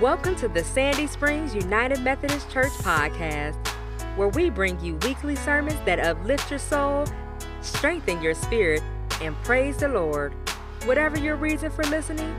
Welcome 0.00 0.36
to 0.36 0.48
the 0.48 0.62
Sandy 0.62 1.06
Springs 1.06 1.54
United 1.54 2.02
Methodist 2.02 2.50
Church 2.50 2.72
podcast, 2.72 3.56
where 4.16 4.28
we 4.28 4.50
bring 4.50 4.78
you 4.84 4.96
weekly 4.96 5.34
sermons 5.36 5.78
that 5.86 5.98
uplift 5.98 6.50
your 6.50 6.58
soul, 6.58 7.06
strengthen 7.62 8.20
your 8.20 8.34
spirit, 8.34 8.82
and 9.22 9.34
praise 9.36 9.78
the 9.78 9.88
Lord. 9.88 10.34
Whatever 10.84 11.18
your 11.18 11.36
reason 11.36 11.70
for 11.70 11.82
listening, 11.84 12.36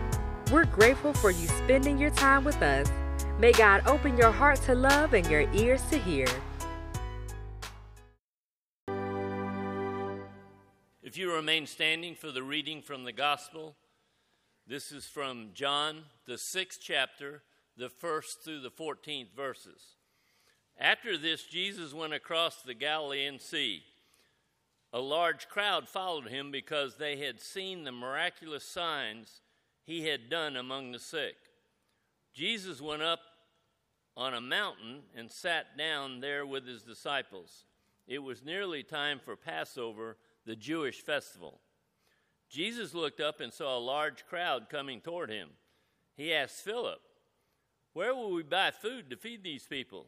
we're 0.52 0.66
grateful 0.66 1.16
for 1.16 1.32
you 1.32 1.48
spending 1.48 1.98
your 1.98 2.12
time 2.12 2.44
with 2.44 2.62
us. 2.62 2.92
May 3.40 3.54
God 3.54 3.82
open 3.88 4.16
your 4.18 4.32
heart 4.32 4.62
to 4.62 4.76
love 4.76 5.16
and 5.16 5.26
your 5.26 5.52
ears 5.54 5.82
to 5.90 5.98
hear. 5.98 6.28
If 11.02 11.18
you 11.18 11.34
remain 11.34 11.66
standing 11.66 12.14
for 12.14 12.32
the 12.32 12.44
reading 12.44 12.84
from 12.84 13.04
the 13.04 13.14
Gospel, 13.14 13.76
this 14.68 14.92
is 14.92 15.06
from 15.06 15.52
John, 15.54 16.04
the 16.26 16.38
sixth 16.38 16.80
chapter, 16.82 17.42
the 17.78 17.90
first 17.90 18.44
through 18.44 18.60
the 18.60 18.72
14th 18.72 19.34
verses. 19.34 19.96
After 20.78 21.18
this, 21.18 21.44
Jesus 21.44 21.94
went 21.94 22.14
across 22.14 22.62
the 22.62 22.74
Galilean 22.74 23.40
Sea. 23.40 23.84
A 24.92 25.00
large 25.00 25.48
crowd 25.48 25.88
followed 25.88 26.28
him 26.28 26.52
because 26.52 26.96
they 26.96 27.18
had 27.18 27.40
seen 27.40 27.84
the 27.84 27.92
miraculous 27.92 28.64
signs 28.64 29.42
he 29.84 30.08
had 30.08 30.30
done 30.30 30.58
among 30.58 30.92
the 30.92 31.00
sick. 31.00 31.36
Jesus 32.34 32.82
went 32.82 33.02
up 33.02 33.20
on 34.18 34.34
a 34.34 34.42
mountain 34.42 35.04
and 35.16 35.32
sat 35.32 35.78
down 35.78 36.20
there 36.20 36.46
with 36.46 36.68
his 36.68 36.84
disciples. 36.84 37.66
It 38.06 38.20
was 38.20 38.44
nearly 38.44 38.84
time 38.84 39.20
for 39.24 39.36
Passover, 39.36 40.18
the 40.46 40.56
Jewish 40.56 41.02
festival. 41.02 41.60
Jesus 42.50 42.94
looked 42.94 43.20
up 43.20 43.40
and 43.42 43.52
saw 43.52 43.78
a 43.78 43.80
large 43.80 44.26
crowd 44.26 44.70
coming 44.70 45.02
toward 45.02 45.30
him. 45.30 45.50
He 46.16 46.34
asked 46.34 46.64
Philip, 46.64 47.00
Where 47.94 48.16
will 48.16 48.32
we 48.32 48.44
buy 48.44 48.72
food 48.72 49.10
to 49.10 49.18
feed 49.18 49.44
these 49.44 49.66
people? 49.66 50.08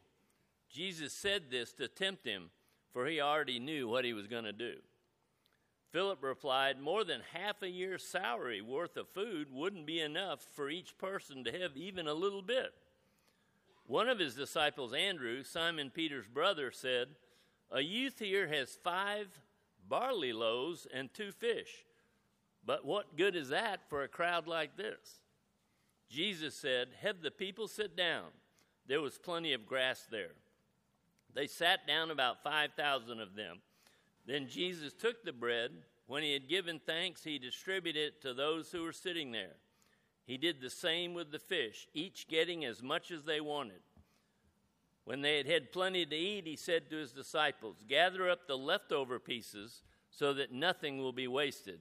Jesus 0.69 1.13
said 1.13 1.43
this 1.49 1.73
to 1.73 1.87
tempt 1.87 2.25
him, 2.25 2.51
for 2.93 3.05
he 3.07 3.19
already 3.19 3.59
knew 3.59 3.87
what 3.87 4.05
he 4.05 4.13
was 4.13 4.27
going 4.27 4.45
to 4.45 4.53
do. 4.53 4.75
Philip 5.91 6.23
replied, 6.23 6.79
More 6.79 7.03
than 7.03 7.21
half 7.33 7.61
a 7.61 7.69
year's 7.69 8.05
salary 8.05 8.61
worth 8.61 8.95
of 8.95 9.09
food 9.09 9.47
wouldn't 9.51 9.87
be 9.87 9.99
enough 9.99 10.41
for 10.53 10.69
each 10.69 10.97
person 10.97 11.43
to 11.43 11.51
have 11.51 11.75
even 11.75 12.07
a 12.07 12.13
little 12.13 12.43
bit. 12.43 12.73
One 13.87 14.07
of 14.07 14.19
his 14.19 14.35
disciples, 14.35 14.93
Andrew, 14.93 15.43
Simon 15.43 15.89
Peter's 15.89 16.27
brother, 16.27 16.71
said, 16.71 17.07
A 17.71 17.81
youth 17.81 18.19
here 18.19 18.47
has 18.47 18.77
five 18.83 19.27
barley 19.87 20.31
loaves 20.31 20.85
and 20.93 21.11
two 21.11 21.31
fish. 21.31 21.85
But 22.69 22.85
what 22.85 23.17
good 23.17 23.35
is 23.35 23.49
that 23.49 23.89
for 23.89 24.03
a 24.03 24.07
crowd 24.07 24.45
like 24.45 24.77
this? 24.77 25.21
Jesus 26.07 26.53
said, 26.53 26.89
Have 27.01 27.23
the 27.23 27.31
people 27.31 27.67
sit 27.67 27.97
down. 27.97 28.25
There 28.85 29.01
was 29.01 29.17
plenty 29.17 29.53
of 29.53 29.65
grass 29.65 30.05
there. 30.11 30.33
They 31.33 31.47
sat 31.47 31.87
down, 31.87 32.11
about 32.11 32.43
5,000 32.43 33.19
of 33.19 33.33
them. 33.33 33.61
Then 34.27 34.47
Jesus 34.47 34.93
took 34.93 35.23
the 35.23 35.33
bread. 35.33 35.71
When 36.05 36.21
he 36.21 36.31
had 36.31 36.47
given 36.47 36.79
thanks, 36.85 37.23
he 37.23 37.39
distributed 37.39 38.03
it 38.03 38.21
to 38.21 38.35
those 38.35 38.71
who 38.71 38.83
were 38.83 38.93
sitting 38.93 39.31
there. 39.31 39.55
He 40.27 40.37
did 40.37 40.61
the 40.61 40.69
same 40.69 41.15
with 41.15 41.31
the 41.31 41.39
fish, 41.39 41.87
each 41.95 42.27
getting 42.27 42.65
as 42.65 42.83
much 42.83 43.09
as 43.09 43.23
they 43.23 43.41
wanted. 43.41 43.81
When 45.05 45.21
they 45.21 45.37
had 45.37 45.47
had 45.47 45.71
plenty 45.71 46.05
to 46.05 46.15
eat, 46.15 46.45
he 46.45 46.55
said 46.55 46.91
to 46.91 46.97
his 46.97 47.13
disciples, 47.13 47.83
Gather 47.87 48.29
up 48.29 48.45
the 48.45 48.59
leftover 48.59 49.17
pieces 49.17 49.81
so 50.11 50.33
that 50.33 50.51
nothing 50.51 50.99
will 50.99 51.13
be 51.13 51.27
wasted. 51.27 51.79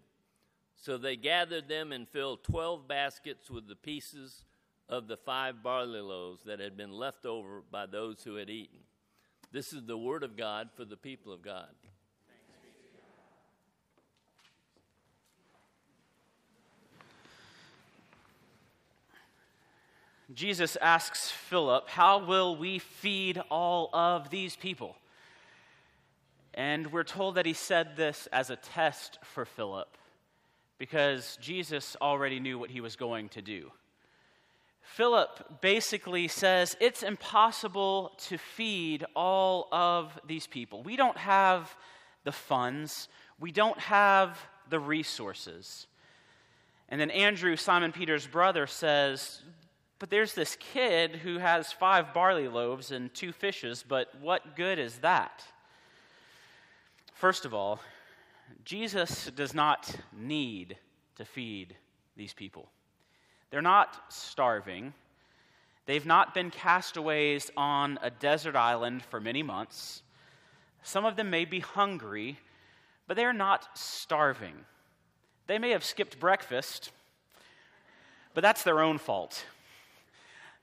So 0.80 0.96
they 0.96 1.16
gathered 1.16 1.68
them 1.68 1.90
and 1.90 2.08
filled 2.08 2.44
twelve 2.44 2.86
baskets 2.86 3.50
with 3.50 3.66
the 3.66 3.74
pieces 3.74 4.44
of 4.88 5.08
the 5.08 5.16
five 5.16 5.62
barley 5.62 6.00
loaves 6.00 6.44
that 6.44 6.60
had 6.60 6.76
been 6.76 6.92
left 6.92 7.26
over 7.26 7.62
by 7.70 7.86
those 7.86 8.22
who 8.22 8.36
had 8.36 8.48
eaten. 8.48 8.78
This 9.50 9.72
is 9.72 9.84
the 9.84 9.98
word 9.98 10.22
of 10.22 10.36
God 10.36 10.70
for 10.76 10.84
the 10.84 10.96
people 10.96 11.32
of 11.32 11.42
God. 11.42 11.68
Jesus 20.32 20.76
asks 20.76 21.30
Philip, 21.30 21.88
How 21.88 22.24
will 22.24 22.54
we 22.56 22.78
feed 22.78 23.42
all 23.50 23.90
of 23.92 24.30
these 24.30 24.54
people? 24.54 24.94
And 26.54 26.92
we're 26.92 27.04
told 27.04 27.34
that 27.34 27.46
he 27.46 27.52
said 27.52 27.96
this 27.96 28.28
as 28.32 28.50
a 28.50 28.56
test 28.56 29.18
for 29.22 29.44
Philip 29.44 29.97
because 30.78 31.36
Jesus 31.40 31.96
already 32.00 32.40
knew 32.40 32.58
what 32.58 32.70
he 32.70 32.80
was 32.80 32.96
going 32.96 33.28
to 33.30 33.42
do. 33.42 33.72
Philip 34.82 35.60
basically 35.60 36.28
says 36.28 36.76
it's 36.80 37.02
impossible 37.02 38.12
to 38.26 38.38
feed 38.38 39.04
all 39.14 39.68
of 39.70 40.18
these 40.26 40.46
people. 40.46 40.82
We 40.82 40.96
don't 40.96 41.16
have 41.18 41.76
the 42.24 42.32
funds, 42.32 43.08
we 43.38 43.52
don't 43.52 43.78
have 43.78 44.38
the 44.70 44.80
resources. 44.80 45.86
And 46.88 47.00
then 47.00 47.10
Andrew, 47.10 47.54
Simon 47.56 47.92
Peter's 47.92 48.26
brother, 48.26 48.66
says, 48.66 49.42
But 49.98 50.10
there's 50.10 50.34
this 50.34 50.56
kid 50.56 51.16
who 51.16 51.38
has 51.38 51.70
five 51.70 52.14
barley 52.14 52.48
loaves 52.48 52.90
and 52.90 53.12
two 53.12 53.32
fishes, 53.32 53.84
but 53.86 54.08
what 54.20 54.56
good 54.56 54.78
is 54.78 54.98
that? 54.98 55.44
First 57.12 57.44
of 57.44 57.52
all, 57.52 57.80
Jesus 58.64 59.30
does 59.34 59.54
not 59.54 59.94
need 60.16 60.76
to 61.16 61.24
feed 61.24 61.74
these 62.16 62.32
people. 62.32 62.68
They're 63.50 63.62
not 63.62 63.96
starving. 64.08 64.92
They've 65.86 66.04
not 66.04 66.34
been 66.34 66.50
castaways 66.50 67.50
on 67.56 67.98
a 68.02 68.10
desert 68.10 68.56
island 68.56 69.02
for 69.04 69.20
many 69.20 69.42
months. 69.42 70.02
Some 70.82 71.04
of 71.04 71.16
them 71.16 71.30
may 71.30 71.44
be 71.44 71.60
hungry, 71.60 72.38
but 73.06 73.16
they're 73.16 73.32
not 73.32 73.68
starving. 73.74 74.54
They 75.46 75.58
may 75.58 75.70
have 75.70 75.84
skipped 75.84 76.20
breakfast, 76.20 76.92
but 78.34 78.42
that's 78.42 78.62
their 78.62 78.80
own 78.80 78.98
fault. 78.98 79.44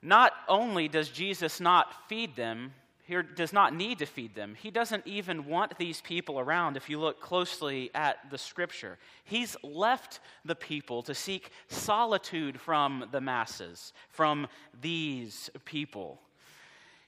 Not 0.00 0.32
only 0.48 0.86
does 0.86 1.08
Jesus 1.08 1.60
not 1.60 2.08
feed 2.08 2.36
them, 2.36 2.72
here 3.06 3.22
does 3.22 3.52
not 3.52 3.72
need 3.72 4.00
to 4.00 4.06
feed 4.06 4.34
them. 4.34 4.56
He 4.60 4.72
doesn't 4.72 5.06
even 5.06 5.46
want 5.46 5.78
these 5.78 6.00
people 6.00 6.40
around 6.40 6.76
if 6.76 6.90
you 6.90 6.98
look 6.98 7.20
closely 7.20 7.88
at 7.94 8.16
the 8.32 8.38
scripture. 8.38 8.98
He's 9.22 9.56
left 9.62 10.18
the 10.44 10.56
people 10.56 11.02
to 11.04 11.14
seek 11.14 11.50
solitude 11.68 12.60
from 12.60 13.06
the 13.12 13.20
masses, 13.20 13.92
from 14.08 14.48
these 14.80 15.48
people. 15.64 16.20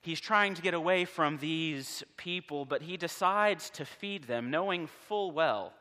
He's 0.01 0.21
trying 0.21 0.55
to 0.55 0.63
get 0.63 0.73
away 0.73 1.05
from 1.05 1.39
these 1.39 2.05
people, 2.17 2.65
but 2.65 2.83
he 2.83 2.97
decides 2.97 3.69
to 3.71 3.85
feed 3.85 4.23
them, 4.23 4.53
knowing 4.53 4.87
full 4.87 5.33
well, 5.33 5.73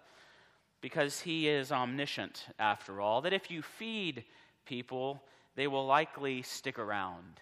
because 0.82 1.22
he 1.22 1.48
is 1.48 1.72
omniscient 1.72 2.48
after 2.58 3.00
all, 3.00 3.22
that 3.22 3.34
if 3.34 3.52
you 3.52 3.62
feed 3.62 4.24
people, 4.66 5.22
they 5.56 5.68
will 5.68 5.86
likely 5.86 6.42
stick 6.42 6.80
around. 6.80 7.40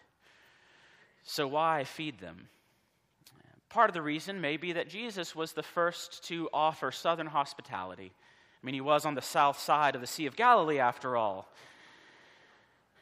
So 1.23 1.47
why 1.47 1.85
feed 1.85 2.19
them? 2.19 2.49
Part 3.75 3.89
of 3.89 3.93
the 3.93 4.01
reason 4.01 4.39
may 4.39 4.55
be 4.55 4.71
that 4.71 4.87
Jesus 4.87 5.35
was 5.35 5.51
the 5.51 5.61
first 5.61 6.23
to 6.29 6.47
offer 6.53 6.93
southern 6.93 7.27
hospitality. 7.27 8.13
I 8.15 8.65
mean, 8.65 8.73
he 8.73 8.79
was 8.79 9.05
on 9.05 9.15
the 9.15 9.21
south 9.21 9.59
side 9.59 9.95
of 9.95 10.01
the 10.01 10.07
Sea 10.07 10.27
of 10.27 10.37
Galilee, 10.37 10.79
after 10.79 11.17
all. 11.17 11.49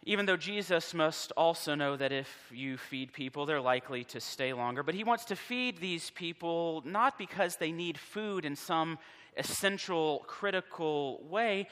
Even 0.02 0.26
though 0.26 0.36
Jesus 0.36 0.96
must 0.96 1.32
also 1.38 1.76
know 1.76 1.96
that 1.96 2.12
if 2.12 2.28
you 2.52 2.78
feed 2.78 3.14
people, 3.14 3.46
they're 3.46 3.62
likely 3.62 4.04
to 4.06 4.20
stay 4.20 4.52
longer. 4.52 4.82
But 4.82 4.96
he 4.96 5.04
wants 5.04 5.26
to 5.26 5.36
feed 5.36 5.78
these 5.78 6.10
people 6.10 6.82
not 6.88 7.20
because 7.20 7.58
they 7.58 7.72
need 7.72 8.00
food 8.00 8.44
in 8.44 8.56
some 8.56 8.98
essential, 9.38 10.24
critical 10.26 11.24
way. 11.30 11.68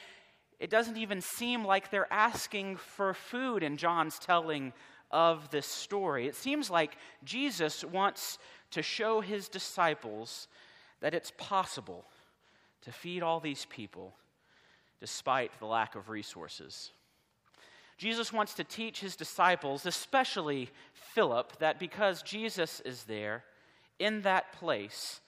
It 0.60 0.70
doesn't 0.70 0.96
even 0.96 1.20
seem 1.20 1.64
like 1.64 1.90
they're 1.90 2.12
asking 2.12 2.76
for 2.76 3.14
food 3.14 3.64
in 3.64 3.78
John's 3.78 4.20
telling 4.20 4.72
of 5.10 5.50
this 5.50 5.66
story. 5.66 6.28
It 6.28 6.36
seems 6.36 6.70
like 6.70 6.96
Jesus 7.24 7.84
wants 7.84 8.38
to 8.72 8.82
show 8.82 9.20
his 9.20 9.48
disciples 9.48 10.48
that 11.00 11.14
it's 11.14 11.32
possible 11.36 12.04
to 12.82 12.92
feed 12.92 13.22
all 13.22 13.40
these 13.40 13.66
people 13.66 14.14
despite 15.00 15.58
the 15.58 15.66
lack 15.66 15.94
of 15.94 16.08
resources. 16.08 16.90
Jesus 17.98 18.32
wants 18.32 18.54
to 18.54 18.64
teach 18.64 19.00
his 19.00 19.16
disciples, 19.16 19.86
especially 19.86 20.70
Philip, 20.92 21.58
that 21.58 21.78
because 21.78 22.22
Jesus 22.22 22.80
is 22.80 23.04
there 23.04 23.44
in 23.98 24.22
that 24.22 24.52
place, 24.52 25.20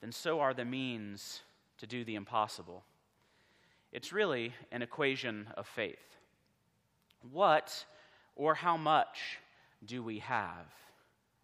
then 0.00 0.12
so 0.12 0.40
are 0.40 0.54
the 0.54 0.64
means 0.64 1.42
to 1.78 1.86
do 1.86 2.04
the 2.04 2.14
impossible. 2.14 2.82
It's 3.92 4.12
really 4.12 4.52
an 4.72 4.82
equation 4.82 5.48
of 5.56 5.66
faith. 5.66 6.16
What 7.30 7.84
or 8.36 8.54
how 8.54 8.76
much 8.76 9.38
do 9.84 10.02
we 10.02 10.20
have? 10.20 10.66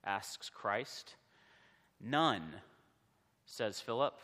asks 0.07 0.49
Christ. 0.49 1.17
None, 2.01 2.57
says 3.45 3.81
Philip. 3.81 4.19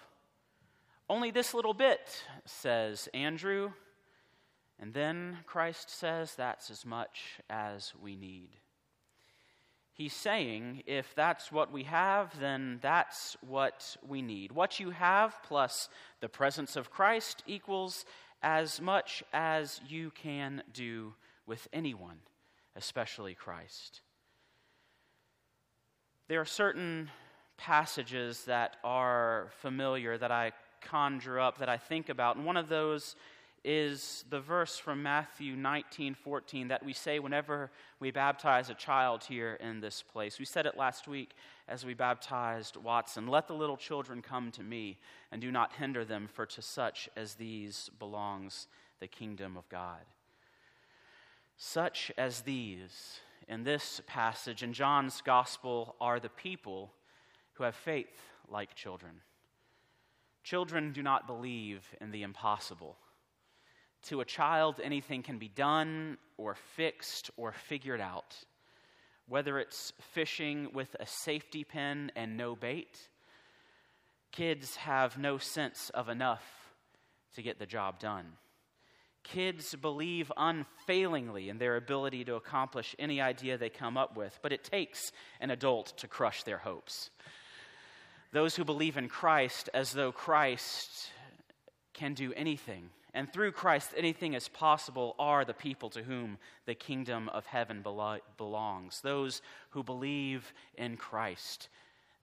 Only 1.08 1.30
this 1.30 1.54
little 1.54 1.74
bit, 1.74 2.24
says 2.44 3.08
Andrew. 3.12 3.72
And 4.78 4.94
then 4.94 5.38
Christ 5.46 5.90
says 5.90 6.34
that's 6.34 6.70
as 6.70 6.84
much 6.84 7.38
as 7.48 7.92
we 8.02 8.16
need. 8.16 8.50
He's 9.92 10.14
saying 10.14 10.82
if 10.86 11.14
that's 11.14 11.52
what 11.52 11.70
we 11.70 11.84
have, 11.84 12.38
then 12.40 12.78
that's 12.82 13.36
what 13.46 13.96
we 14.06 14.22
need. 14.22 14.52
What 14.52 14.80
you 14.80 14.90
have 14.90 15.36
plus 15.42 15.88
the 16.20 16.28
presence 16.28 16.76
of 16.76 16.90
Christ 16.90 17.42
equals 17.46 18.04
as 18.42 18.80
much 18.80 19.22
as 19.32 19.80
you 19.86 20.10
can 20.10 20.62
do 20.72 21.14
with 21.46 21.68
anyone, 21.72 22.18
especially 22.74 23.34
Christ. 23.34 24.00
There 26.28 26.40
are 26.40 26.46
certain 26.46 27.10
passages 27.56 28.44
that 28.44 28.76
are 28.82 29.48
familiar 29.60 30.18
that 30.18 30.32
I 30.32 30.52
conjure 30.80 31.38
up, 31.38 31.58
that 31.58 31.68
I 31.68 31.76
think 31.76 32.08
about, 32.08 32.36
and 32.36 32.44
one 32.44 32.56
of 32.56 32.68
those 32.68 33.16
is 33.64 34.24
the 34.28 34.40
verse 34.40 34.76
from 34.76 35.02
Matthew 35.02 35.54
19 35.54 36.14
14 36.14 36.68
that 36.68 36.84
we 36.84 36.92
say 36.92 37.18
whenever 37.20 37.70
we 38.00 38.10
baptize 38.10 38.70
a 38.70 38.74
child 38.74 39.22
here 39.24 39.56
in 39.60 39.80
this 39.80 40.02
place. 40.02 40.38
We 40.38 40.44
said 40.44 40.66
it 40.66 40.76
last 40.76 41.06
week 41.06 41.30
as 41.68 41.86
we 41.86 41.94
baptized 41.94 42.76
Watson 42.76 43.28
Let 43.28 43.46
the 43.46 43.54
little 43.54 43.76
children 43.76 44.20
come 44.20 44.50
to 44.52 44.62
me, 44.62 44.98
and 45.30 45.40
do 45.40 45.52
not 45.52 45.74
hinder 45.74 46.04
them, 46.04 46.28
for 46.32 46.46
to 46.46 46.62
such 46.62 47.08
as 47.16 47.34
these 47.34 47.90
belongs 47.98 48.66
the 49.00 49.06
kingdom 49.06 49.56
of 49.56 49.68
God. 49.68 50.00
Such 51.56 52.10
as 52.18 52.40
these 52.40 53.20
in 53.48 53.62
this 53.62 54.00
passage 54.06 54.62
in 54.62 54.72
John's 54.72 55.22
gospel 55.24 55.94
are 56.00 56.18
the 56.18 56.28
people 56.28 56.92
have 57.62 57.74
faith 57.74 58.20
like 58.48 58.74
children. 58.74 59.20
Children 60.44 60.92
do 60.92 61.02
not 61.02 61.26
believe 61.26 61.86
in 62.00 62.10
the 62.10 62.22
impossible. 62.22 62.96
To 64.04 64.20
a 64.20 64.24
child, 64.24 64.80
anything 64.82 65.22
can 65.22 65.38
be 65.38 65.48
done 65.48 66.18
or 66.36 66.56
fixed 66.76 67.30
or 67.36 67.52
figured 67.52 68.00
out. 68.00 68.36
Whether 69.28 69.58
it's 69.58 69.92
fishing 70.12 70.68
with 70.74 70.96
a 70.98 71.06
safety 71.06 71.62
pin 71.62 72.10
and 72.16 72.36
no 72.36 72.56
bait, 72.56 72.98
kids 74.32 74.76
have 74.76 75.16
no 75.16 75.38
sense 75.38 75.90
of 75.90 76.08
enough 76.08 76.44
to 77.36 77.42
get 77.42 77.58
the 77.58 77.66
job 77.66 78.00
done. 78.00 78.26
Kids 79.22 79.76
believe 79.76 80.32
unfailingly 80.36 81.48
in 81.48 81.58
their 81.58 81.76
ability 81.76 82.24
to 82.24 82.34
accomplish 82.34 82.96
any 82.98 83.20
idea 83.20 83.56
they 83.56 83.68
come 83.68 83.96
up 83.96 84.16
with, 84.16 84.36
but 84.42 84.52
it 84.52 84.64
takes 84.64 85.12
an 85.40 85.50
adult 85.50 85.96
to 85.98 86.08
crush 86.08 86.42
their 86.42 86.58
hopes. 86.58 87.10
Those 88.32 88.56
who 88.56 88.64
believe 88.64 88.96
in 88.96 89.08
Christ 89.08 89.68
as 89.74 89.92
though 89.92 90.12
Christ 90.12 91.10
can 91.92 92.14
do 92.14 92.32
anything 92.34 92.90
and 93.14 93.30
through 93.30 93.52
Christ 93.52 93.92
anything 93.96 94.32
is 94.32 94.48
possible 94.48 95.14
are 95.18 95.44
the 95.44 95.52
people 95.52 95.90
to 95.90 96.02
whom 96.02 96.38
the 96.64 96.74
kingdom 96.74 97.28
of 97.28 97.44
heaven 97.44 97.84
belongs. 98.36 99.00
Those 99.02 99.42
who 99.70 99.82
believe 99.82 100.52
in 100.76 100.96
Christ, 100.96 101.68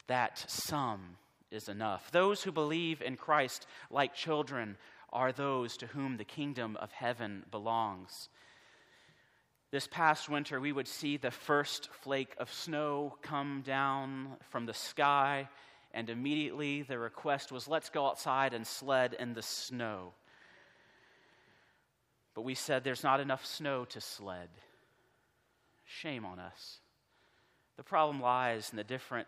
that 0.08 0.44
some 0.48 1.18
is 1.52 1.70
enough. 1.70 2.12
Those 2.12 2.42
who 2.42 2.52
believe 2.52 3.02
in 3.02 3.18
Christ 3.18 3.68
like 3.92 4.16
children 4.16 4.78
are 5.12 5.32
those 5.32 5.78
to 5.78 5.88
whom 5.88 6.18
the 6.18 6.24
kingdom 6.24 6.76
of 6.78 6.92
heaven 6.92 7.44
belongs. 7.52 8.30
This 9.72 9.88
past 9.88 10.28
winter, 10.28 10.60
we 10.60 10.72
would 10.72 10.88
see 10.88 11.18
the 11.18 11.30
first 11.30 11.90
flake 12.02 12.34
of 12.40 12.52
snow 12.52 13.16
come 13.22 13.62
down 13.64 14.38
from 14.50 14.66
the 14.66 14.74
sky, 14.74 15.48
and 15.92 16.10
immediately 16.10 16.82
the 16.82 17.00
request 17.00 17.52
was, 17.52 17.68
Let's 17.68 17.90
go 17.90 18.08
outside 18.08 18.54
and 18.54 18.66
sled 18.66 19.16
in 19.18 19.34
the 19.34 19.42
snow. 19.42 20.14
But 22.34 22.44
we 22.44 22.56
said 22.56 22.84
there's 22.84 23.04
not 23.04 23.20
enough 23.20 23.46
snow 23.46 23.86
to 23.86 24.00
sled. 24.00 24.50
Shame 25.86 26.26
on 26.26 26.40
us. 26.40 26.80
The 27.78 27.84
problem 27.84 28.22
lies 28.22 28.70
in 28.72 28.78
the 28.78 28.84
different 28.84 29.28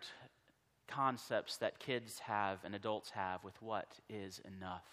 concepts 0.86 1.56
that 1.58 1.78
kids 1.78 2.20
have 2.20 2.58
and 2.64 2.74
adults 2.74 3.10
have 3.10 3.42
with 3.42 3.60
what 3.60 3.98
is 4.08 4.40
enough. 4.44 4.84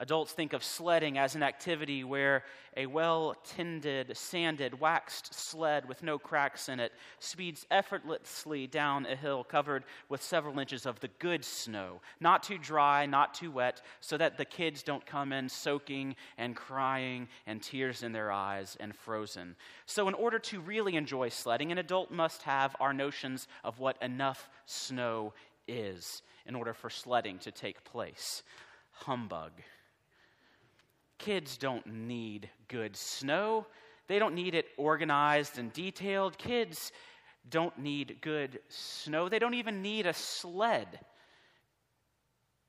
Adults 0.00 0.32
think 0.32 0.52
of 0.52 0.62
sledding 0.62 1.18
as 1.18 1.34
an 1.34 1.42
activity 1.42 2.04
where 2.04 2.44
a 2.76 2.86
well 2.86 3.34
tended, 3.44 4.16
sanded, 4.16 4.78
waxed 4.78 5.34
sled 5.34 5.88
with 5.88 6.04
no 6.04 6.18
cracks 6.18 6.68
in 6.68 6.78
it 6.78 6.92
speeds 7.18 7.66
effortlessly 7.70 8.68
down 8.68 9.06
a 9.06 9.16
hill 9.16 9.42
covered 9.42 9.84
with 10.08 10.22
several 10.22 10.60
inches 10.60 10.86
of 10.86 11.00
the 11.00 11.10
good 11.18 11.44
snow, 11.44 12.00
not 12.20 12.44
too 12.44 12.58
dry, 12.58 13.06
not 13.06 13.34
too 13.34 13.50
wet, 13.50 13.82
so 14.00 14.16
that 14.16 14.36
the 14.36 14.44
kids 14.44 14.84
don't 14.84 15.04
come 15.04 15.32
in 15.32 15.48
soaking 15.48 16.14
and 16.36 16.54
crying 16.54 17.26
and 17.46 17.60
tears 17.60 18.04
in 18.04 18.12
their 18.12 18.30
eyes 18.30 18.76
and 18.78 18.94
frozen. 18.94 19.56
So, 19.86 20.06
in 20.06 20.14
order 20.14 20.38
to 20.38 20.60
really 20.60 20.94
enjoy 20.94 21.28
sledding, 21.30 21.72
an 21.72 21.78
adult 21.78 22.12
must 22.12 22.42
have 22.42 22.76
our 22.78 22.92
notions 22.92 23.48
of 23.64 23.80
what 23.80 24.00
enough 24.00 24.48
snow 24.66 25.34
is 25.66 26.22
in 26.46 26.54
order 26.54 26.72
for 26.72 26.88
sledding 26.88 27.38
to 27.40 27.50
take 27.50 27.82
place. 27.82 28.44
Humbug. 28.92 29.52
Kids 31.18 31.56
don't 31.56 31.86
need 31.86 32.48
good 32.68 32.96
snow. 32.96 33.66
They 34.06 34.18
don't 34.18 34.34
need 34.34 34.54
it 34.54 34.66
organized 34.76 35.58
and 35.58 35.72
detailed. 35.72 36.38
Kids 36.38 36.92
don't 37.48 37.78
need 37.78 38.18
good 38.20 38.60
snow. 38.68 39.28
They 39.28 39.38
don't 39.38 39.54
even 39.54 39.82
need 39.82 40.06
a 40.06 40.14
sled. 40.14 41.00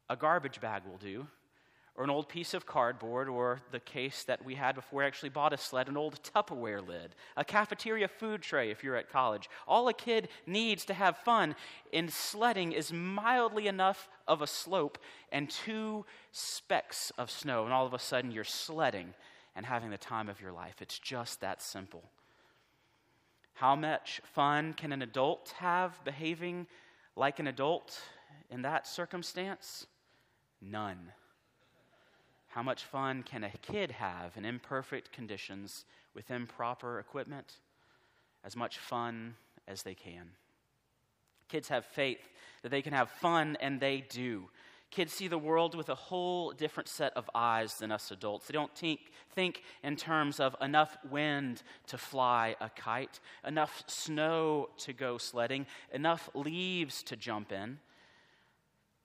A 0.09 0.15
garbage 0.15 0.59
bag 0.59 0.83
will 0.89 0.97
do 0.97 1.27
or 1.99 2.05
an 2.05 2.09
old 2.09 2.29
piece 2.29 2.53
of 2.53 2.65
cardboard, 2.65 3.27
or 3.27 3.59
the 3.73 3.79
case 3.81 4.23
that 4.23 4.45
we 4.45 4.55
had 4.55 4.73
before 4.73 4.99
we 4.99 5.05
actually 5.05 5.27
bought 5.27 5.51
a 5.51 5.57
sled, 5.57 5.89
an 5.89 5.97
old 5.97 6.23
Tupperware 6.23 6.87
lid, 6.87 7.13
a 7.35 7.43
cafeteria 7.43 8.07
food 8.07 8.41
tray 8.41 8.71
if 8.71 8.85
you're 8.85 8.95
at 8.95 9.11
college. 9.11 9.49
All 9.67 9.89
a 9.89 9.93
kid 9.93 10.29
needs 10.47 10.85
to 10.85 10.93
have 10.93 11.17
fun 11.17 11.57
in 11.91 12.07
sledding 12.07 12.71
is 12.71 12.93
mildly 12.93 13.67
enough 13.67 14.07
of 14.29 14.41
a 14.41 14.47
slope 14.47 14.97
and 15.31 15.49
two 15.49 16.05
specks 16.31 17.11
of 17.17 17.29
snow, 17.29 17.65
and 17.65 17.73
all 17.73 17.85
of 17.85 17.93
a 17.93 17.99
sudden 17.99 18.31
you're 18.31 18.45
sledding 18.45 19.13
and 19.55 19.65
having 19.65 19.89
the 19.89 19.97
time 19.97 20.29
of 20.29 20.39
your 20.39 20.53
life. 20.53 20.75
It's 20.81 20.97
just 20.97 21.41
that 21.41 21.61
simple. 21.61 22.03
How 23.55 23.75
much 23.75 24.21
fun 24.23 24.73
can 24.73 24.93
an 24.93 25.01
adult 25.01 25.53
have 25.57 26.01
behaving 26.05 26.67
like 27.17 27.39
an 27.39 27.47
adult 27.47 27.99
in 28.49 28.61
that 28.61 28.87
circumstance? 28.87 29.87
None. 30.61 31.11
How 32.47 32.63
much 32.63 32.85
fun 32.85 33.23
can 33.23 33.43
a 33.43 33.51
kid 33.61 33.91
have 33.91 34.37
in 34.37 34.45
imperfect 34.45 35.11
conditions 35.11 35.85
with 36.13 36.31
improper 36.31 36.99
equipment? 36.99 37.55
As 38.45 38.55
much 38.55 38.77
fun 38.77 39.35
as 39.67 39.83
they 39.83 39.93
can. 39.93 40.29
Kids 41.49 41.67
have 41.67 41.85
faith 41.85 42.29
that 42.61 42.69
they 42.69 42.81
can 42.81 42.93
have 42.93 43.09
fun, 43.09 43.57
and 43.59 43.79
they 43.79 44.05
do. 44.09 44.49
Kids 44.91 45.13
see 45.13 45.27
the 45.27 45.37
world 45.37 45.75
with 45.75 45.89
a 45.89 45.95
whole 45.95 46.51
different 46.51 46.89
set 46.89 47.15
of 47.15 47.29
eyes 47.35 47.75
than 47.77 47.91
us 47.91 48.09
adults. 48.09 48.47
They 48.47 48.53
don't 48.53 48.73
think, 48.75 49.11
think 49.35 49.61
in 49.83 49.95
terms 49.95 50.39
of 50.39 50.55
enough 50.61 50.97
wind 51.09 51.61
to 51.87 51.97
fly 51.97 52.55
a 52.59 52.69
kite, 52.69 53.19
enough 53.45 53.83
snow 53.85 54.69
to 54.79 54.93
go 54.93 55.19
sledding, 55.19 55.67
enough 55.93 56.29
leaves 56.33 57.03
to 57.03 57.15
jump 57.15 57.51
in. 57.51 57.77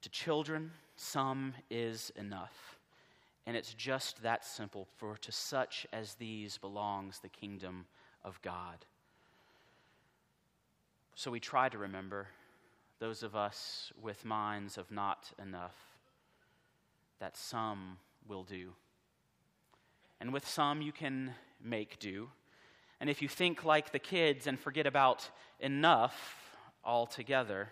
To 0.03 0.09
children, 0.09 0.71
some 0.97 1.55
is 1.71 2.13
enough. 2.17 2.79
And 3.47 3.55
it's 3.55 3.75
just 3.75 4.23
that 4.23 4.45
simple, 4.45 4.89
for 4.97 5.19
to 5.19 5.33
such 5.33 5.87
as 5.93 6.15
these 6.15 6.57
belongs 6.57 7.19
the 7.19 7.29
kingdom 7.29 7.85
of 8.25 8.41
God. 8.41 8.87
So 11.15 11.31
we 11.31 11.41
try 11.41 11.69
to 11.69 11.79
remember, 11.79 12.27
those 12.99 13.23
of 13.23 13.37
us 13.37 13.93
with 14.01 14.25
minds 14.25 14.79
of 14.79 14.91
not 14.91 15.31
enough, 15.41 15.77
that 17.21 17.37
some 17.37 17.99
will 18.27 18.43
do. 18.43 18.73
And 20.21 20.33
with 20.33 20.47
some 20.47 20.83
you 20.83 20.93
can 20.93 21.35
make 21.63 21.99
do. 21.99 22.31
And 23.01 23.09
if 23.09 23.23
you 23.23 23.29
think 23.29 23.65
like 23.65 23.93
the 23.93 23.99
kids 23.99 24.47
and 24.47 24.59
forget 24.59 24.87
about 24.87 25.29
enough 25.61 26.57
altogether, 26.85 27.69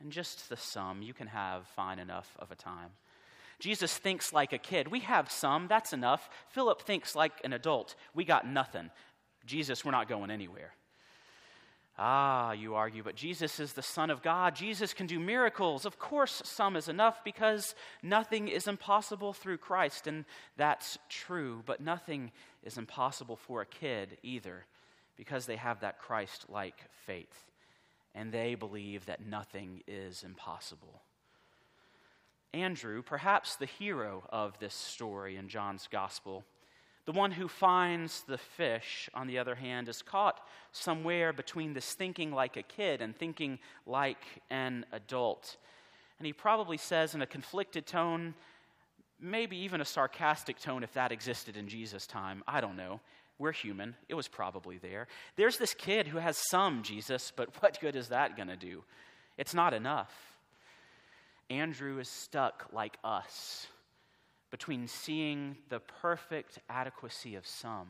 and 0.00 0.12
just 0.12 0.48
the 0.48 0.56
sum, 0.56 1.02
you 1.02 1.12
can 1.12 1.26
have 1.26 1.66
fine 1.66 1.98
enough 1.98 2.36
of 2.38 2.50
a 2.50 2.54
time. 2.54 2.90
Jesus 3.58 3.96
thinks 3.96 4.32
like 4.32 4.52
a 4.52 4.58
kid. 4.58 4.88
We 4.88 5.00
have 5.00 5.30
some, 5.30 5.66
that's 5.66 5.92
enough. 5.92 6.30
Philip 6.50 6.82
thinks 6.82 7.16
like 7.16 7.32
an 7.44 7.52
adult. 7.52 7.96
We 8.14 8.24
got 8.24 8.46
nothing. 8.46 8.90
Jesus, 9.44 9.84
we're 9.84 9.90
not 9.90 10.08
going 10.08 10.30
anywhere. 10.30 10.72
Ah, 12.00 12.52
you 12.52 12.76
argue, 12.76 13.02
but 13.02 13.16
Jesus 13.16 13.58
is 13.58 13.72
the 13.72 13.82
Son 13.82 14.08
of 14.08 14.22
God. 14.22 14.54
Jesus 14.54 14.94
can 14.94 15.08
do 15.08 15.18
miracles. 15.18 15.84
Of 15.84 15.98
course, 15.98 16.40
some 16.44 16.76
is 16.76 16.88
enough 16.88 17.24
because 17.24 17.74
nothing 18.04 18.46
is 18.46 18.68
impossible 18.68 19.32
through 19.32 19.58
Christ, 19.58 20.06
and 20.06 20.24
that's 20.56 20.96
true. 21.08 21.62
But 21.66 21.80
nothing 21.80 22.30
is 22.62 22.78
impossible 22.78 23.34
for 23.34 23.62
a 23.62 23.66
kid 23.66 24.16
either 24.22 24.64
because 25.16 25.46
they 25.46 25.56
have 25.56 25.80
that 25.80 25.98
Christ 25.98 26.46
like 26.48 26.84
faith, 27.04 27.50
and 28.14 28.30
they 28.30 28.54
believe 28.54 29.06
that 29.06 29.26
nothing 29.26 29.82
is 29.88 30.22
impossible. 30.22 31.02
Andrew, 32.54 33.02
perhaps 33.02 33.56
the 33.56 33.66
hero 33.66 34.22
of 34.30 34.56
this 34.60 34.74
story 34.74 35.36
in 35.36 35.48
John's 35.48 35.88
gospel, 35.90 36.44
The 37.08 37.12
one 37.12 37.30
who 37.30 37.48
finds 37.48 38.20
the 38.24 38.36
fish, 38.36 39.08
on 39.14 39.28
the 39.28 39.38
other 39.38 39.54
hand, 39.54 39.88
is 39.88 40.02
caught 40.02 40.46
somewhere 40.72 41.32
between 41.32 41.72
this 41.72 41.94
thinking 41.94 42.32
like 42.32 42.58
a 42.58 42.62
kid 42.62 43.00
and 43.00 43.16
thinking 43.16 43.60
like 43.86 44.22
an 44.50 44.84
adult. 44.92 45.56
And 46.18 46.26
he 46.26 46.34
probably 46.34 46.76
says 46.76 47.14
in 47.14 47.22
a 47.22 47.26
conflicted 47.26 47.86
tone, 47.86 48.34
maybe 49.18 49.56
even 49.56 49.80
a 49.80 49.86
sarcastic 49.86 50.60
tone 50.60 50.82
if 50.82 50.92
that 50.92 51.10
existed 51.10 51.56
in 51.56 51.66
Jesus' 51.66 52.06
time. 52.06 52.44
I 52.46 52.60
don't 52.60 52.76
know. 52.76 53.00
We're 53.38 53.52
human. 53.52 53.96
It 54.10 54.14
was 54.14 54.28
probably 54.28 54.76
there. 54.76 55.08
There's 55.36 55.56
this 55.56 55.72
kid 55.72 56.08
who 56.08 56.18
has 56.18 56.36
some 56.50 56.82
Jesus, 56.82 57.32
but 57.34 57.48
what 57.62 57.80
good 57.80 57.96
is 57.96 58.08
that 58.08 58.36
going 58.36 58.48
to 58.48 58.56
do? 58.56 58.84
It's 59.38 59.54
not 59.54 59.72
enough. 59.72 60.12
Andrew 61.48 62.00
is 62.00 62.10
stuck 62.10 62.66
like 62.70 62.98
us 63.02 63.66
between 64.50 64.86
seeing 64.86 65.56
the 65.68 65.80
perfect 65.80 66.58
adequacy 66.68 67.34
of 67.34 67.46
some 67.46 67.88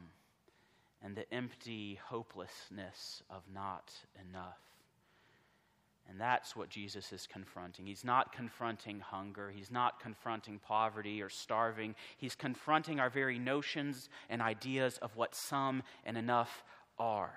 and 1.02 1.14
the 1.14 1.32
empty 1.32 1.98
hopelessness 2.06 3.22
of 3.30 3.42
not 3.52 3.92
enough. 4.28 4.58
And 6.08 6.18
that's 6.18 6.56
what 6.56 6.70
Jesus 6.70 7.12
is 7.12 7.28
confronting. 7.30 7.86
He's 7.86 8.04
not 8.04 8.32
confronting 8.32 8.98
hunger. 8.98 9.52
He's 9.54 9.70
not 9.70 10.00
confronting 10.00 10.58
poverty 10.58 11.22
or 11.22 11.28
starving. 11.28 11.94
He's 12.16 12.34
confronting 12.34 12.98
our 12.98 13.10
very 13.10 13.38
notions 13.38 14.08
and 14.30 14.40
ideas 14.40 14.98
of 14.98 15.14
what 15.16 15.34
some 15.34 15.82
and 16.06 16.16
enough 16.16 16.64
are. 16.98 17.34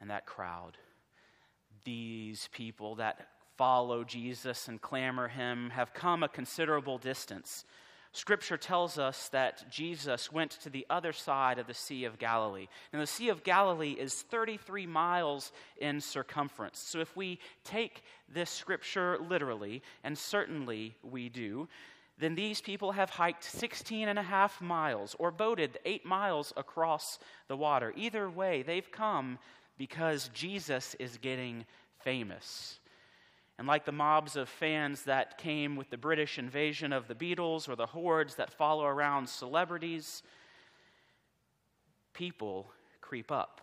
And 0.00 0.08
that 0.08 0.24
crowd, 0.24 0.78
these 1.84 2.48
people 2.52 2.94
that 2.94 3.26
follow 3.60 4.04
Jesus 4.04 4.68
and 4.68 4.80
clamor 4.80 5.28
him 5.28 5.68
have 5.68 5.92
come 5.92 6.22
a 6.22 6.28
considerable 6.30 6.96
distance. 6.96 7.66
Scripture 8.10 8.56
tells 8.56 8.98
us 8.98 9.28
that 9.28 9.70
Jesus 9.70 10.32
went 10.32 10.52
to 10.52 10.70
the 10.70 10.86
other 10.88 11.12
side 11.12 11.58
of 11.58 11.66
the 11.66 11.74
Sea 11.74 12.06
of 12.06 12.18
Galilee. 12.18 12.68
And 12.90 13.02
the 13.02 13.06
Sea 13.06 13.28
of 13.28 13.44
Galilee 13.44 13.96
is 13.98 14.22
33 14.22 14.86
miles 14.86 15.52
in 15.76 16.00
circumference. 16.00 16.78
So 16.78 17.00
if 17.00 17.14
we 17.14 17.38
take 17.62 18.02
this 18.32 18.48
scripture 18.48 19.18
literally, 19.28 19.82
and 20.04 20.16
certainly 20.16 20.94
we 21.02 21.28
do, 21.28 21.68
then 22.18 22.34
these 22.34 22.62
people 22.62 22.92
have 22.92 23.10
hiked 23.10 23.44
16 23.44 24.08
and 24.08 24.18
a 24.18 24.22
half 24.22 24.62
miles 24.62 25.14
or 25.18 25.30
boated 25.30 25.78
eight 25.84 26.06
miles 26.06 26.54
across 26.56 27.18
the 27.48 27.58
water. 27.58 27.92
Either 27.94 28.30
way, 28.30 28.62
they've 28.62 28.90
come 28.90 29.38
because 29.76 30.30
Jesus 30.32 30.96
is 30.98 31.18
getting 31.18 31.66
famous. 32.02 32.79
And 33.60 33.68
like 33.68 33.84
the 33.84 33.92
mobs 33.92 34.36
of 34.36 34.48
fans 34.48 35.02
that 35.02 35.36
came 35.36 35.76
with 35.76 35.90
the 35.90 35.98
British 35.98 36.38
invasion 36.38 36.94
of 36.94 37.08
the 37.08 37.14
Beatles 37.14 37.68
or 37.68 37.76
the 37.76 37.84
hordes 37.84 38.36
that 38.36 38.50
follow 38.50 38.86
around 38.86 39.28
celebrities, 39.28 40.22
people 42.14 42.72
creep 43.02 43.30
up. 43.30 43.60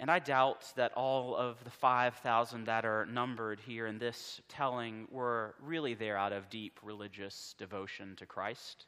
And 0.00 0.10
I 0.10 0.18
doubt 0.18 0.72
that 0.74 0.92
all 0.94 1.36
of 1.36 1.62
the 1.62 1.70
5,000 1.70 2.64
that 2.64 2.84
are 2.84 3.06
numbered 3.06 3.60
here 3.60 3.86
in 3.86 4.00
this 4.00 4.40
telling 4.48 5.06
were 5.12 5.54
really 5.62 5.94
there 5.94 6.18
out 6.18 6.32
of 6.32 6.50
deep 6.50 6.80
religious 6.82 7.54
devotion 7.58 8.16
to 8.16 8.26
Christ. 8.26 8.86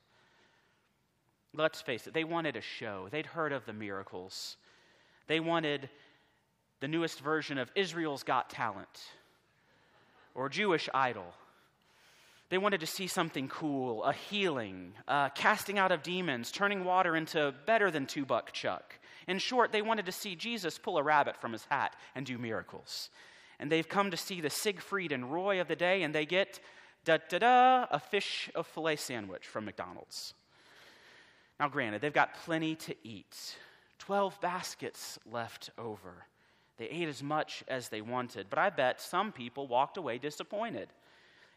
Let's 1.54 1.80
face 1.80 2.08
it, 2.08 2.12
they 2.12 2.24
wanted 2.24 2.56
a 2.56 2.60
show. 2.60 3.06
They'd 3.08 3.26
heard 3.26 3.52
of 3.52 3.66
the 3.66 3.72
miracles. 3.72 4.56
They 5.28 5.38
wanted 5.38 5.88
the 6.80 6.88
newest 6.88 7.20
version 7.20 7.56
of 7.56 7.70
Israel's 7.76 8.24
Got 8.24 8.50
Talent 8.50 9.12
or 10.38 10.48
Jewish 10.48 10.88
idol. 10.94 11.34
They 12.48 12.58
wanted 12.58 12.80
to 12.80 12.86
see 12.86 13.08
something 13.08 13.48
cool, 13.48 14.04
a 14.04 14.12
healing, 14.12 14.94
uh, 15.08 15.30
casting 15.30 15.78
out 15.78 15.90
of 15.90 16.04
demons, 16.04 16.52
turning 16.52 16.84
water 16.84 17.16
into 17.16 17.52
better 17.66 17.90
than 17.90 18.06
two 18.06 18.24
buck 18.24 18.52
chuck. 18.52 18.94
In 19.26 19.38
short, 19.38 19.72
they 19.72 19.82
wanted 19.82 20.06
to 20.06 20.12
see 20.12 20.36
Jesus 20.36 20.78
pull 20.78 20.96
a 20.96 21.02
rabbit 21.02 21.36
from 21.36 21.52
his 21.52 21.64
hat 21.66 21.94
and 22.14 22.24
do 22.24 22.38
miracles. 22.38 23.10
And 23.58 23.70
they've 23.70 23.88
come 23.88 24.12
to 24.12 24.16
see 24.16 24.40
the 24.40 24.48
Siegfried 24.48 25.10
and 25.10 25.30
Roy 25.30 25.60
of 25.60 25.66
the 25.66 25.76
day, 25.76 26.04
and 26.04 26.14
they 26.14 26.24
get 26.24 26.60
da 27.04 27.18
da 27.28 27.38
da 27.38 27.86
a 27.90 27.98
fish 27.98 28.48
of 28.54 28.66
filet 28.68 28.96
sandwich 28.96 29.46
from 29.46 29.64
McDonald's. 29.64 30.34
Now, 31.58 31.68
granted, 31.68 32.00
they've 32.00 32.12
got 32.12 32.34
plenty 32.44 32.76
to 32.76 32.94
eat 33.02 33.56
12 33.98 34.40
baskets 34.40 35.18
left 35.26 35.70
over. 35.76 36.24
They 36.78 36.86
ate 36.86 37.08
as 37.08 37.22
much 37.22 37.64
as 37.68 37.88
they 37.88 38.00
wanted, 38.00 38.46
but 38.48 38.58
I 38.58 38.70
bet 38.70 39.00
some 39.00 39.32
people 39.32 39.66
walked 39.66 39.96
away 39.96 40.18
disappointed. 40.18 40.88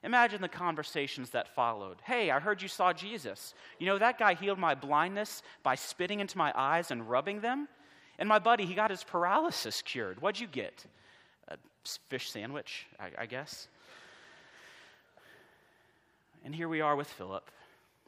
Imagine 0.03 0.41
the 0.41 0.49
conversations 0.49 1.29
that 1.29 1.53
followed. 1.53 1.97
Hey, 2.03 2.31
I 2.31 2.39
heard 2.39 2.61
you 2.61 2.67
saw 2.67 2.91
Jesus. 2.91 3.53
You 3.77 3.85
know, 3.85 3.99
that 3.99 4.17
guy 4.17 4.33
healed 4.33 4.57
my 4.57 4.73
blindness 4.73 5.43
by 5.61 5.75
spitting 5.75 6.19
into 6.19 6.39
my 6.39 6.51
eyes 6.55 6.89
and 6.89 7.07
rubbing 7.07 7.41
them. 7.41 7.67
And 8.17 8.27
my 8.27 8.39
buddy, 8.39 8.65
he 8.65 8.73
got 8.73 8.89
his 8.89 9.03
paralysis 9.03 9.83
cured. 9.83 10.19
What'd 10.19 10.41
you 10.41 10.47
get? 10.47 10.85
A 11.49 11.57
fish 12.09 12.31
sandwich, 12.31 12.87
I, 12.99 13.23
I 13.23 13.25
guess. 13.27 13.67
And 16.43 16.55
here 16.55 16.67
we 16.67 16.81
are 16.81 16.95
with 16.95 17.07
Philip, 17.07 17.51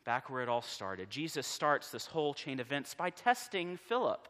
back 0.04 0.32
where 0.32 0.42
it 0.42 0.50
all 0.50 0.64
started. 0.64 1.12
Jesus 1.12 1.46
starts 1.46 1.92
this 1.92 2.08
whole 2.08 2.34
chain 2.34 2.60
of 2.60 2.66
events 2.66 2.96
by 2.96 3.12
testing 3.12 3.78
Philip. 3.78 4.28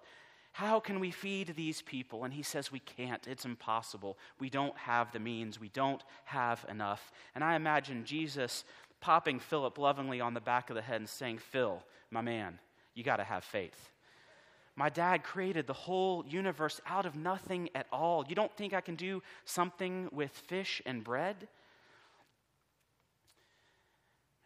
How 0.54 0.80
can 0.80 1.00
we 1.00 1.10
feed 1.10 1.56
these 1.56 1.82
people? 1.82 2.24
And 2.24 2.34
he 2.34 2.44
says, 2.44 2.72
We 2.72 2.80
can't. 2.80 3.28
It's 3.28 3.44
impossible. 3.44 4.18
We 4.40 4.50
don't 4.50 4.78
have 4.78 5.12
the 5.12 5.20
means. 5.20 5.60
We 5.60 5.70
don't 5.70 6.02
have 6.26 6.64
enough. 6.70 7.12
And 7.34 7.44
I 7.44 7.56
imagine 7.56 8.06
Jesus 8.06 8.64
popping 9.02 9.40
Philip 9.40 9.78
lovingly 9.80 10.22
on 10.22 10.36
the 10.36 10.40
back 10.40 10.70
of 10.70 10.76
the 10.76 10.82
head 10.82 11.02
and 11.02 11.10
saying, 11.10 11.40
Phil, 11.40 11.84
my 12.12 12.22
man, 12.22 12.60
you 12.94 13.04
got 13.04 13.18
to 13.18 13.24
have 13.24 13.44
faith. 13.44 13.90
My 14.76 14.90
dad 14.90 15.24
created 15.24 15.66
the 15.66 15.74
whole 15.74 16.24
universe 16.28 16.80
out 16.86 17.08
of 17.08 17.16
nothing 17.16 17.70
at 17.74 17.88
all. 17.92 18.24
You 18.28 18.36
don't 18.36 18.56
think 18.56 18.74
I 18.74 18.82
can 18.82 18.96
do 18.96 19.22
something 19.46 20.08
with 20.12 20.32
fish 20.32 20.82
and 20.86 21.04
bread? 21.04 21.48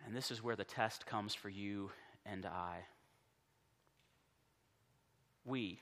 And 0.06 0.16
this 0.16 0.32
is 0.32 0.42
where 0.42 0.56
the 0.56 0.64
test 0.64 1.06
comes 1.06 1.36
for 1.36 1.50
you 1.50 1.92
and 2.26 2.46
I. 2.46 2.86
We, 5.46 5.80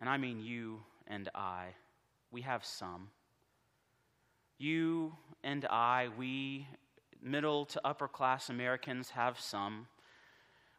and 0.00 0.08
I 0.08 0.16
mean 0.16 0.40
you 0.40 0.80
and 1.06 1.28
I, 1.34 1.68
we 2.30 2.42
have 2.42 2.64
some. 2.64 3.08
You 4.58 5.12
and 5.42 5.64
I, 5.66 6.08
we 6.16 6.66
middle 7.22 7.64
to 7.66 7.80
upper 7.84 8.08
class 8.08 8.50
Americans 8.50 9.10
have 9.10 9.40
some. 9.40 9.86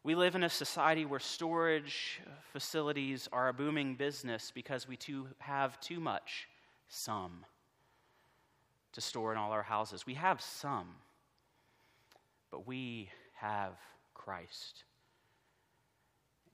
We 0.03 0.13
live 0.13 0.35
in 0.35 0.43
a 0.43 0.49
society 0.49 1.05
where 1.05 1.19
storage 1.19 2.21
facilities 2.53 3.27
are 3.33 3.49
a 3.49 3.53
booming 3.53 3.95
business 3.95 4.51
because 4.53 4.87
we 4.87 4.95
too 4.95 5.27
have 5.39 5.79
too 5.79 5.99
much, 5.99 6.47
some, 6.87 7.43
to 8.93 9.01
store 9.01 9.31
in 9.31 9.37
all 9.37 9.51
our 9.51 9.63
houses. 9.63 10.05
We 10.05 10.13
have 10.13 10.41
some, 10.41 10.87
but 12.51 12.67
we 12.67 13.09
have 13.33 13.73
Christ. 14.13 14.83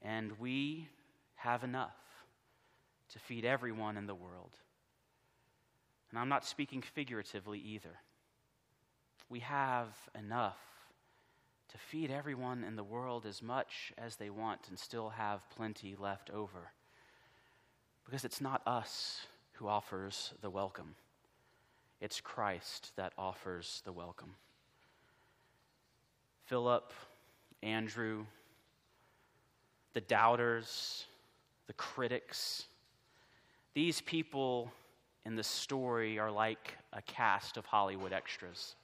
And 0.02 0.32
we 0.40 0.88
have 1.36 1.64
enough 1.64 1.96
to 3.14 3.20
feed 3.20 3.46
everyone 3.46 3.98
in 3.98 4.08
the 4.08 4.16
world. 4.16 4.58
And 6.10 6.20
I'm 6.20 6.30
not 6.30 6.46
speaking 6.46 6.82
figuratively 6.82 7.60
either. 7.60 8.00
We 9.30 9.40
have 9.40 9.88
enough 10.18 10.60
to 11.72 11.78
feed 11.78 12.12
everyone 12.12 12.64
in 12.66 12.76
the 12.76 12.84
world 12.84 13.26
as 13.26 13.42
much 13.42 13.94
as 13.98 14.18
they 14.18 14.30
want 14.30 14.68
and 14.70 14.78
still 14.78 15.10
have 15.10 15.50
plenty 15.50 15.96
left 15.98 16.30
over. 16.30 16.72
Because 18.06 18.26
it's 18.26 18.42
not 18.42 18.62
us 18.66 19.26
who 19.54 19.68
offers 19.68 20.34
the 20.42 20.50
welcome, 20.50 20.96
it's 22.02 22.20
Christ 22.20 22.92
that 22.98 23.14
offers 23.18 23.82
the 23.86 23.92
welcome. 23.92 24.36
Philip, 26.46 26.92
Andrew, 27.64 28.26
the 29.94 30.02
doubters, 30.02 31.06
the 31.68 31.74
critics, 31.74 32.66
these 33.74 34.02
people 34.02 34.72
in 35.26 35.36
the 35.36 35.44
story 35.44 36.20
are 36.20 36.32
like 36.32 36.76
a 36.94 37.02
cast 37.04 37.58
of 37.58 37.66
Hollywood 37.66 38.12
extras. 38.12 38.76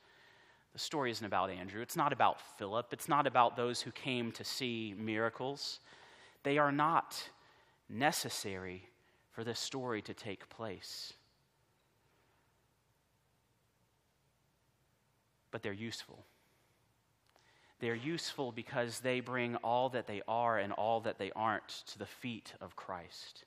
The 0.73 0.79
story 0.79 1.11
isn't 1.11 1.25
about 1.25 1.49
Andrew. 1.49 1.81
It's 1.81 1.95
not 1.95 2.13
about 2.13 2.39
Philip. 2.57 2.93
It's 2.93 3.09
not 3.09 3.27
about 3.27 3.57
those 3.57 3.81
who 3.81 3.91
came 3.91 4.31
to 4.33 4.43
see 4.43 4.93
miracles. 4.97 5.79
They 6.43 6.57
are 6.57 6.71
not 6.71 7.29
necessary 7.89 8.83
for 9.31 9.43
this 9.43 9.59
story 9.59 10.01
to 10.03 10.13
take 10.13 10.47
place. 10.49 11.13
But 15.51 15.63
they're 15.63 15.73
useful. 15.73 16.23
They're 17.79 17.95
useful 17.95 18.51
because 18.51 18.99
they 18.99 19.19
bring 19.19 19.55
all 19.57 19.89
that 19.89 20.07
they 20.07 20.21
are 20.27 20.59
and 20.59 20.73
all 20.73 21.01
that 21.01 21.17
they 21.17 21.31
aren't 21.35 21.67
to 21.87 21.99
the 21.99 22.05
feet 22.05 22.53
of 22.61 22.75
Christ 22.75 23.45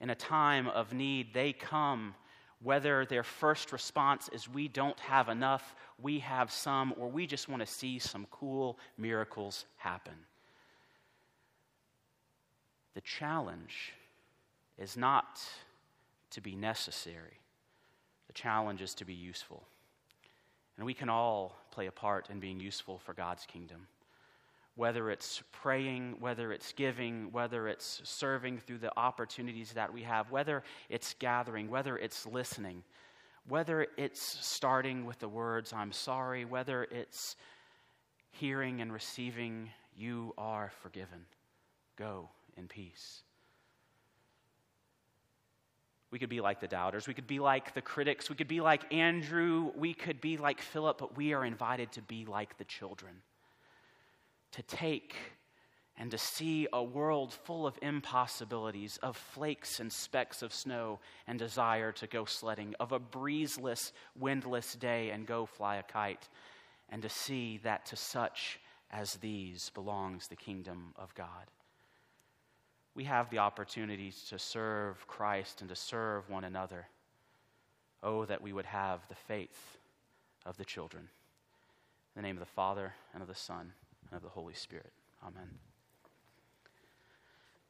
in 0.00 0.10
a 0.10 0.14
time 0.14 0.68
of 0.68 0.92
need, 0.92 1.32
they 1.32 1.52
come 1.52 2.14
whether 2.62 3.04
their 3.04 3.22
first 3.22 3.72
response 3.72 4.28
is, 4.32 4.48
We 4.48 4.68
don't 4.68 4.98
have 5.00 5.28
enough, 5.28 5.74
we 6.00 6.20
have 6.20 6.50
some, 6.50 6.94
or 6.98 7.08
we 7.08 7.26
just 7.26 7.48
want 7.48 7.60
to 7.60 7.66
see 7.66 7.98
some 7.98 8.26
cool 8.30 8.78
miracles 8.96 9.66
happen. 9.76 10.14
The 12.94 13.02
challenge 13.02 13.92
is 14.78 14.96
not 14.96 15.42
to 16.30 16.40
be 16.40 16.56
necessary, 16.56 17.40
the 18.26 18.32
challenge 18.32 18.80
is 18.82 18.94
to 18.94 19.04
be 19.04 19.14
useful. 19.14 19.66
And 20.76 20.84
we 20.84 20.92
can 20.92 21.08
all 21.08 21.56
play 21.70 21.86
a 21.86 21.92
part 21.92 22.28
in 22.28 22.38
being 22.38 22.60
useful 22.60 22.98
for 22.98 23.14
God's 23.14 23.46
kingdom. 23.46 23.86
Whether 24.76 25.10
it's 25.10 25.42
praying, 25.52 26.16
whether 26.20 26.52
it's 26.52 26.72
giving, 26.72 27.32
whether 27.32 27.66
it's 27.66 28.00
serving 28.04 28.58
through 28.58 28.78
the 28.78 28.92
opportunities 28.96 29.72
that 29.72 29.92
we 29.92 30.02
have, 30.02 30.30
whether 30.30 30.62
it's 30.88 31.14
gathering, 31.18 31.68
whether 31.68 31.96
it's 31.96 32.26
listening, 32.26 32.82
whether 33.48 33.86
it's 33.96 34.20
starting 34.20 35.06
with 35.06 35.18
the 35.18 35.28
words, 35.28 35.72
I'm 35.72 35.92
sorry, 35.92 36.44
whether 36.44 36.84
it's 36.84 37.36
hearing 38.30 38.80
and 38.80 38.92
receiving, 38.92 39.70
you 39.96 40.34
are 40.36 40.70
forgiven. 40.82 41.24
Go 41.96 42.28
in 42.56 42.68
peace. 42.68 43.22
We 46.10 46.18
could 46.18 46.28
be 46.28 46.40
like 46.40 46.60
the 46.60 46.68
doubters. 46.68 47.08
We 47.08 47.14
could 47.14 47.26
be 47.26 47.40
like 47.40 47.74
the 47.74 47.82
critics. 47.82 48.30
We 48.30 48.36
could 48.36 48.48
be 48.48 48.60
like 48.60 48.92
Andrew. 48.92 49.72
We 49.74 49.92
could 49.92 50.20
be 50.20 50.36
like 50.36 50.60
Philip, 50.60 50.98
but 50.98 51.16
we 51.16 51.32
are 51.32 51.44
invited 51.44 51.92
to 51.92 52.02
be 52.02 52.24
like 52.24 52.56
the 52.58 52.64
children. 52.64 53.14
To 54.56 54.62
take 54.62 55.14
and 55.96 56.10
to 56.10 56.18
see 56.18 56.68
a 56.72 56.82
world 56.82 57.32
full 57.32 57.66
of 57.66 57.78
impossibilities, 57.80 58.98
of 59.02 59.16
flakes 59.16 59.80
and 59.80 59.90
specks 59.90 60.42
of 60.42 60.52
snow 60.52 60.98
and 61.26 61.38
desire 61.38 61.92
to 61.92 62.06
go 62.06 62.26
sledding, 62.26 62.74
of 62.78 62.92
a 62.92 62.98
breezeless, 62.98 63.92
windless 64.18 64.74
day 64.74 65.10
and 65.10 65.26
go 65.26 65.46
fly 65.46 65.76
a 65.76 65.82
kite, 65.82 66.28
and 66.90 67.00
to 67.02 67.08
see 67.08 67.58
that 67.62 67.86
to 67.86 67.96
such 67.96 68.60
as 68.90 69.14
these 69.14 69.70
belongs 69.70 70.28
the 70.28 70.36
kingdom 70.36 70.92
of 70.96 71.14
God 71.14 71.46
we 72.96 73.04
have 73.04 73.28
the 73.28 73.38
opportunity 73.38 74.12
to 74.30 74.38
serve 74.38 75.06
Christ 75.06 75.60
and 75.60 75.68
to 75.68 75.76
serve 75.76 76.30
one 76.30 76.44
another. 76.44 76.88
Oh, 78.02 78.24
that 78.24 78.40
we 78.40 78.54
would 78.54 78.64
have 78.64 79.06
the 79.08 79.14
faith 79.14 79.76
of 80.46 80.56
the 80.56 80.64
children. 80.64 81.02
In 82.14 82.22
the 82.22 82.26
name 82.26 82.36
of 82.36 82.40
the 82.40 82.46
Father, 82.46 82.94
and 83.12 83.22
of 83.22 83.28
the 83.28 83.34
Son, 83.34 83.72
and 84.10 84.16
of 84.16 84.22
the 84.22 84.28
Holy 84.28 84.54
Spirit. 84.54 84.92
Amen. 85.22 85.58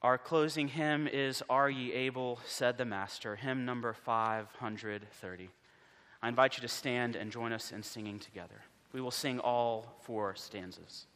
Our 0.02 0.18
closing 0.18 0.68
hymn 0.68 1.08
is 1.08 1.42
Are 1.48 1.70
Ye 1.70 1.92
Able, 1.92 2.38
said 2.44 2.78
the 2.78 2.84
Master, 2.84 3.36
hymn 3.36 3.64
number 3.64 3.92
530. 3.92 5.48
I 6.22 6.28
invite 6.28 6.56
you 6.56 6.60
to 6.62 6.68
stand 6.68 7.16
and 7.16 7.32
join 7.32 7.52
us 7.52 7.72
in 7.72 7.82
singing 7.82 8.18
together. 8.18 8.62
We 8.92 9.00
will 9.00 9.10
sing 9.10 9.40
all 9.40 9.96
four 10.02 10.34
stanzas. 10.34 11.06